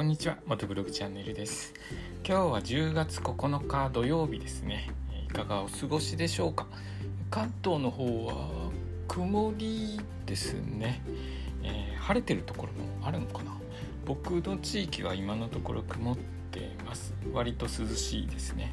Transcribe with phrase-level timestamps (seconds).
[0.00, 1.74] こんにちは元ブログチャンネルです。
[2.26, 4.88] 今日は10月9日土曜日ですね。
[5.28, 6.66] いかがお過ごしでしょうか？
[7.28, 8.70] 関東の方は
[9.08, 11.02] 曇りですね、
[11.62, 13.52] えー、晴れてるところもあるのかな？
[14.06, 16.16] 僕の地域は今のところ曇っ
[16.50, 17.12] てます。
[17.34, 18.72] 割と涼しいですね。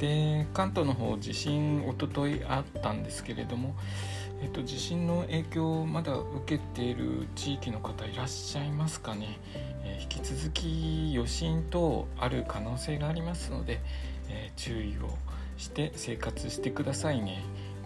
[0.00, 3.76] で関東の方地震おとといあったんですけれども
[4.42, 9.38] えっと、地震の影響をまだ受けている地域の方いらっしゃいますかね、
[9.84, 13.80] え、引き続き余震等ある可能性がありますので、
[14.28, 15.10] え、注意を
[15.56, 17.42] して生活してくださいね。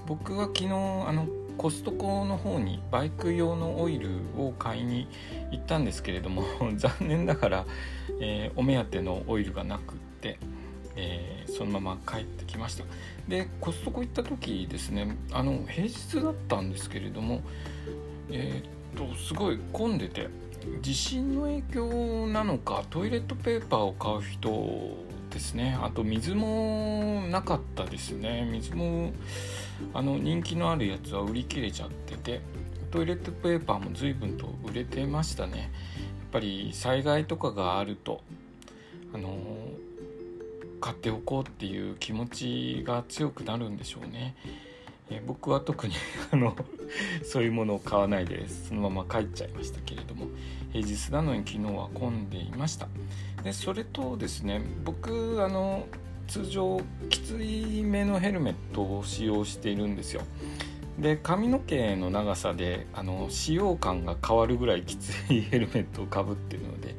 [0.07, 1.27] 僕は昨日あの
[1.59, 5.09] コストコの方にバイク用のオイルを買いに
[5.51, 6.45] 行ったんですけれども
[6.77, 7.67] 残念ながら、
[8.21, 10.39] えー、お目当てのオイルがなくって
[10.97, 12.85] えー、そのまま帰ってきました。
[13.29, 17.43] でコストコ行った時ですねあの平日だったんですけれども
[18.31, 20.29] えー、っとすごい混んでて
[20.83, 24.97] 地震の影響なのかトイレットペーパーを買う人
[25.31, 25.79] ですね。
[25.83, 28.49] あと水もなかったですね。
[28.51, 29.13] 水も
[29.93, 32.41] あの人気のあるやつは売り切れちゃってて
[32.91, 35.59] トイレットペーパーも随分と売れてましたね。
[35.59, 35.69] やっ
[36.33, 38.23] ぱり災害とかがあると
[39.15, 39.37] あの
[40.81, 44.35] 買っておこうっていう気持ちが強くなるんでしょうね。
[45.09, 45.95] え僕は特に
[46.33, 46.57] あの
[47.25, 50.27] そういうものを買わないでそのまま帰っちゃいましたけれども。
[50.77, 52.88] 平日なのに昨日は混んでいました。
[53.43, 55.87] でそれとですね僕あの
[56.29, 60.23] 通常きついめのヘルメットを使用しているんですよ。
[60.99, 66.94] で髪の毛の長さであの使用感が変わるぐらいきついヘルメットをかぶってるので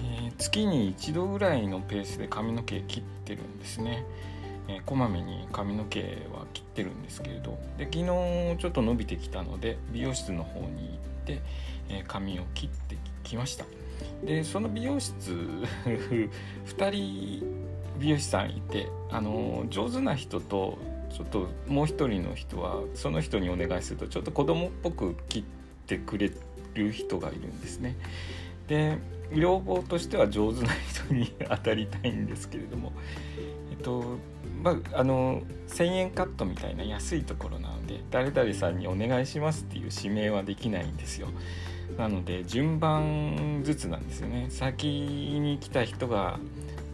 [0.00, 4.04] え月に一度ぐらいのペースで髪の毛切ってるんですね、
[4.68, 6.00] えー、こまめに髪の毛
[6.32, 7.58] は切ってるんですけれど。
[7.76, 8.04] で昨日
[8.58, 11.17] ちょっと伸びてきたので美容室の方に行って、
[11.88, 13.64] えー、髪を切ってきました。
[14.24, 15.32] でその美容室
[16.66, 17.44] 2人
[17.98, 20.78] 美容師さんいてあの上手な人と
[21.10, 25.44] ちょっともう一人の人はその人にお願いするとちょっと子供っぽく切っ
[25.86, 26.30] てくれ
[26.74, 27.96] る人がいるんですね。
[28.68, 28.98] で
[29.32, 32.92] 要望としては上手な人に当たりたいんですけれども
[33.70, 34.16] えっと
[34.62, 41.28] まああの1,000円カットみたいな安いところなので誰々さんにお願いしますっていう指名はできないんですよ。
[41.96, 44.46] なので順番ずつなんですよね。
[44.50, 46.38] 先に来た人が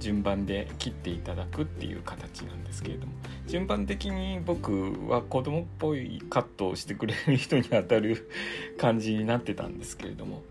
[0.00, 3.12] 順番で切っていただくっていう形なんですけれども。
[3.46, 8.30] 順番的に僕は子供っぽいカットをしてくれる人に当たる
[8.78, 10.42] 感じになってたんですけれども。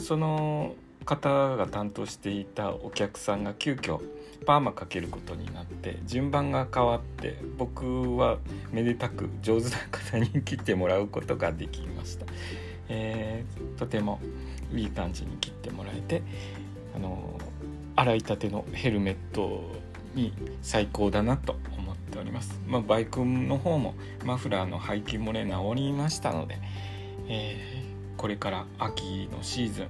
[0.00, 0.74] その
[1.04, 4.00] 方が担当していたお客さんが急遽
[4.46, 8.38] パーマかけることになって順番が変わって僕は
[8.72, 12.26] めでたく上手な方に切ってもらうことができました、
[12.88, 14.20] えー、とても
[14.72, 16.22] いい感じに切ってもらえて
[16.94, 17.38] あの
[17.96, 19.62] 洗いたてのヘルメット
[20.14, 20.32] に
[20.62, 23.94] 最高だなと思っております、まあ、バイクの方も
[24.24, 26.58] マフラーの排気漏れ治りましたので、
[27.28, 29.88] えー、これから秋のシーズン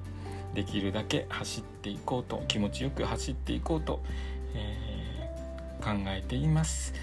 [0.55, 4.03] できるだけ走っていこうと気持ちよく走っていこうと、
[4.55, 6.95] えー、考えています。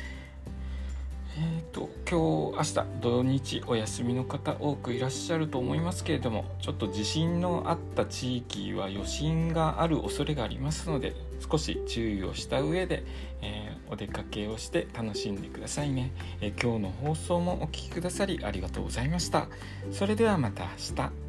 [1.38, 11.14] えーと、今日明日土日お休みの方多くいらっしゃると思いますけれどもちょっと地震のあった地域は余震がある恐れがありますので
[11.52, 13.04] 少し注意をした上で、
[13.42, 19.50] えー、お出かけをして楽しんでくださいね、えー、今日の放送もお聴きくださりありがとうございました。
[19.92, 21.25] それではまた明日。